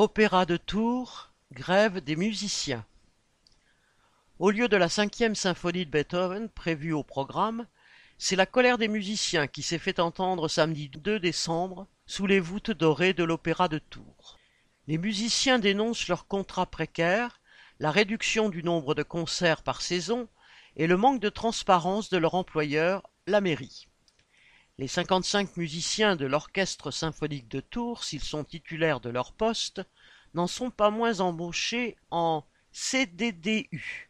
Opéra 0.00 0.46
de 0.46 0.56
Tours, 0.56 1.32
grève 1.50 2.00
des 2.00 2.14
musiciens. 2.14 2.86
Au 4.38 4.52
lieu 4.52 4.68
de 4.68 4.76
la 4.76 4.88
cinquième 4.88 5.34
symphonie 5.34 5.86
de 5.86 5.90
Beethoven 5.90 6.48
prévue 6.50 6.92
au 6.92 7.02
programme, 7.02 7.66
c'est 8.16 8.36
la 8.36 8.46
colère 8.46 8.78
des 8.78 8.86
musiciens 8.86 9.48
qui 9.48 9.64
s'est 9.64 9.80
fait 9.80 9.98
entendre 9.98 10.46
samedi 10.46 10.88
2 10.88 11.18
décembre 11.18 11.88
sous 12.06 12.28
les 12.28 12.38
voûtes 12.38 12.70
dorées 12.70 13.12
de 13.12 13.24
l'Opéra 13.24 13.66
de 13.66 13.80
Tours. 13.80 14.38
Les 14.86 14.98
musiciens 14.98 15.58
dénoncent 15.58 16.06
leurs 16.06 16.28
contrats 16.28 16.70
précaires, 16.70 17.40
la 17.80 17.90
réduction 17.90 18.50
du 18.50 18.62
nombre 18.62 18.94
de 18.94 19.02
concerts 19.02 19.64
par 19.64 19.82
saison 19.82 20.28
et 20.76 20.86
le 20.86 20.96
manque 20.96 21.20
de 21.20 21.28
transparence 21.28 22.08
de 22.08 22.18
leur 22.18 22.36
employeur, 22.36 23.02
la 23.26 23.40
mairie. 23.40 23.88
Les 24.80 24.86
cinquante-cinq 24.86 25.56
musiciens 25.56 26.14
de 26.14 26.24
l'Orchestre 26.24 26.92
symphonique 26.92 27.48
de 27.48 27.58
Tours, 27.58 28.04
s'ils 28.04 28.22
sont 28.22 28.44
titulaires 28.44 29.00
de 29.00 29.10
leur 29.10 29.32
poste, 29.32 29.82
n'en 30.34 30.46
sont 30.46 30.70
pas 30.70 30.90
moins 30.90 31.18
embauchés 31.18 31.96
en 32.12 32.44
CDDU, 32.70 34.08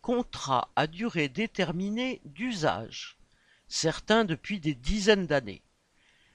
contrat 0.00 0.70
à 0.74 0.86
durée 0.86 1.28
déterminée 1.28 2.22
d'usage, 2.24 3.18
certains 3.68 4.24
depuis 4.24 4.58
des 4.58 4.74
dizaines 4.74 5.26
d'années. 5.26 5.62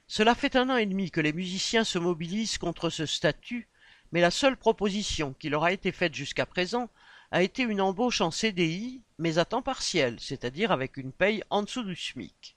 Cela 0.06 0.36
fait 0.36 0.54
un 0.54 0.70
an 0.70 0.76
et 0.76 0.86
demi 0.86 1.10
que 1.10 1.20
les 1.20 1.32
musiciens 1.32 1.82
se 1.82 1.98
mobilisent 1.98 2.58
contre 2.58 2.88
ce 2.88 3.04
statut, 3.04 3.66
mais 4.12 4.20
la 4.20 4.30
seule 4.30 4.56
proposition 4.56 5.34
qui 5.40 5.48
leur 5.48 5.64
a 5.64 5.72
été 5.72 5.90
faite 5.90 6.14
jusqu'à 6.14 6.46
présent 6.46 6.88
a 7.32 7.42
été 7.42 7.64
une 7.64 7.80
embauche 7.80 8.20
en 8.20 8.30
CDI, 8.30 9.02
mais 9.18 9.38
à 9.38 9.44
temps 9.44 9.60
partiel, 9.60 10.20
c'est-à-dire 10.20 10.70
avec 10.70 10.98
une 10.98 11.10
paye 11.10 11.42
en 11.50 11.64
dessous 11.64 11.82
du 11.82 11.96
SMIC. 11.96 12.56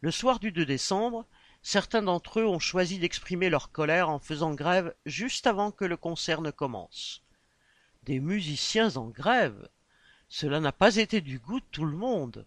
Le 0.00 0.12
soir 0.12 0.38
du 0.38 0.52
2 0.52 0.64
décembre, 0.64 1.26
certains 1.60 2.02
d'entre 2.02 2.38
eux 2.38 2.46
ont 2.46 2.60
choisi 2.60 3.00
d'exprimer 3.00 3.50
leur 3.50 3.72
colère 3.72 4.10
en 4.10 4.20
faisant 4.20 4.54
grève 4.54 4.94
juste 5.06 5.48
avant 5.48 5.72
que 5.72 5.84
le 5.84 5.96
concert 5.96 6.40
ne 6.40 6.52
commence. 6.52 7.22
Des 8.04 8.20
musiciens 8.20 8.96
en 8.96 9.08
grève? 9.08 9.68
Cela 10.28 10.60
n'a 10.60 10.72
pas 10.72 10.96
été 10.96 11.20
du 11.20 11.40
goût 11.40 11.58
de 11.58 11.66
tout 11.72 11.84
le 11.84 11.96
monde. 11.96 12.46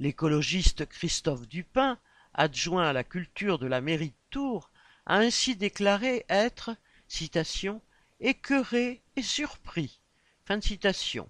L'écologiste 0.00 0.86
Christophe 0.86 1.46
Dupin, 1.46 1.98
adjoint 2.34 2.88
à 2.88 2.92
la 2.92 3.04
culture 3.04 3.60
de 3.60 3.66
la 3.66 3.80
mairie 3.80 4.10
de 4.10 4.14
Tours, 4.30 4.70
a 5.06 5.18
ainsi 5.18 5.54
déclaré 5.54 6.24
être, 6.28 6.76
citation, 7.06 7.80
écœuré 8.18 9.02
et 9.14 9.22
surpris. 9.22 10.00
Fin 10.46 10.58
de 10.58 10.64
citation. 10.64 11.28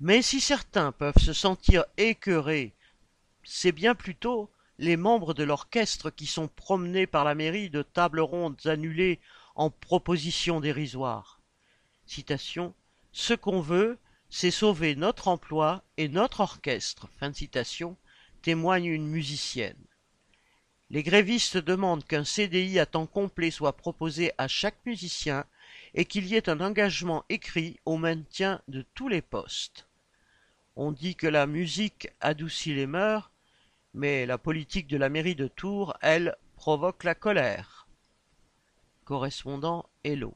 Mais 0.00 0.22
si 0.22 0.40
certains 0.40 0.90
peuvent 0.90 1.18
se 1.18 1.32
sentir 1.32 1.84
écœurés, 1.96 2.74
c'est 3.44 3.72
bien 3.72 3.94
plutôt 3.94 4.50
les 4.78 4.96
membres 4.96 5.34
de 5.34 5.44
l'orchestre 5.44 6.10
qui 6.10 6.26
sont 6.26 6.48
promenés 6.48 7.06
par 7.06 7.24
la 7.24 7.34
mairie 7.34 7.70
de 7.70 7.82
tables 7.82 8.20
rondes 8.20 8.66
annulées 8.66 9.20
en 9.54 9.70
propositions 9.70 10.60
dérisoires. 10.60 11.40
Citation 12.06 12.74
Ce 13.12 13.34
qu'on 13.34 13.60
veut, 13.60 13.98
c'est 14.30 14.50
sauver 14.50 14.96
notre 14.96 15.28
emploi 15.28 15.84
et 15.96 16.08
notre 16.08 16.40
orchestre. 16.40 17.08
Fin 17.18 17.32
citation, 17.32 17.96
témoigne 18.40 18.86
une 18.86 19.06
musicienne. 19.06 19.76
Les 20.92 21.02
grévistes 21.02 21.56
demandent 21.56 22.04
qu'un 22.04 22.24
CDI 22.24 22.78
à 22.78 22.86
temps 22.86 23.06
complet 23.06 23.50
soit 23.50 23.76
proposé 23.76 24.32
à 24.36 24.46
chaque 24.46 24.84
musicien 24.84 25.46
et 25.94 26.04
qu'il 26.04 26.26
y 26.26 26.34
ait 26.34 26.50
un 26.50 26.60
engagement 26.60 27.24
écrit 27.30 27.78
au 27.86 27.96
maintien 27.96 28.60
de 28.68 28.84
tous 28.94 29.08
les 29.08 29.22
postes. 29.22 29.88
On 30.76 30.92
dit 30.92 31.16
que 31.16 31.26
la 31.26 31.46
musique 31.46 32.08
adoucit 32.20 32.74
les 32.74 32.86
mœurs, 32.86 33.31
mais 33.94 34.26
la 34.26 34.38
politique 34.38 34.88
de 34.88 34.96
la 34.96 35.08
mairie 35.08 35.34
de 35.34 35.48
Tours, 35.48 35.94
elle, 36.00 36.36
provoque 36.56 37.04
la 37.04 37.14
colère. 37.14 37.86
Correspondant 39.04 39.86
Hello. 40.04 40.34